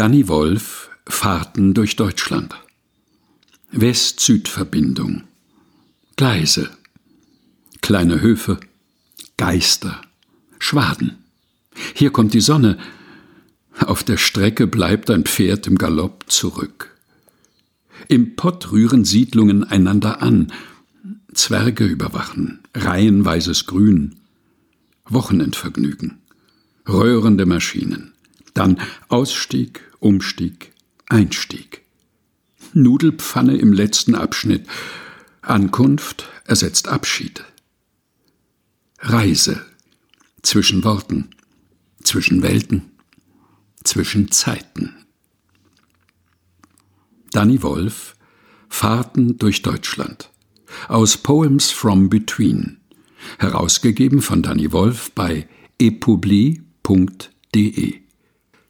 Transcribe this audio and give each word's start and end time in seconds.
Danny 0.00 0.28
Wolf 0.28 0.88
Fahrten 1.06 1.74
durch 1.74 1.94
Deutschland. 1.94 2.54
West-Süd-Verbindung. 3.70 5.24
Gleise. 6.16 6.70
Kleine 7.82 8.22
Höfe. 8.22 8.58
Geister. 9.36 10.00
Schwaden. 10.58 11.18
Hier 11.92 12.10
kommt 12.12 12.32
die 12.32 12.40
Sonne. 12.40 12.78
Auf 13.78 14.02
der 14.02 14.16
Strecke 14.16 14.66
bleibt 14.66 15.10
ein 15.10 15.24
Pferd 15.26 15.66
im 15.66 15.76
Galopp 15.76 16.24
zurück. 16.28 16.96
Im 18.08 18.36
Pott 18.36 18.72
rühren 18.72 19.04
Siedlungen 19.04 19.64
einander 19.64 20.22
an. 20.22 20.50
Zwerge 21.34 21.84
überwachen, 21.84 22.60
reihenweises 22.74 23.66
Grün. 23.66 24.16
Wochenendvergnügen. 25.04 26.22
Röhrende 26.88 27.44
Maschinen. 27.44 28.14
Dann 28.54 28.80
Ausstieg, 29.08 29.89
Umstieg, 30.00 30.72
Einstieg. 31.08 31.82
Nudelpfanne 32.72 33.56
im 33.56 33.72
letzten 33.72 34.14
Abschnitt. 34.14 34.66
Ankunft 35.42 36.28
ersetzt 36.44 36.88
Abschied. 36.88 37.44
Reise 39.00 39.64
zwischen 40.42 40.84
Worten, 40.84 41.30
zwischen 42.02 42.42
Welten, 42.42 42.90
zwischen 43.84 44.30
Zeiten. 44.30 44.94
Danny 47.32 47.62
Wolf 47.62 48.16
Fahrten 48.68 49.36
durch 49.36 49.62
Deutschland 49.62 50.30
aus 50.88 51.18
Poems 51.18 51.70
from 51.70 52.08
Between, 52.08 52.78
herausgegeben 53.38 54.22
von 54.22 54.42
Danny 54.42 54.72
Wolf 54.72 55.10
bei 55.12 55.48
epubli.de. 55.78 56.60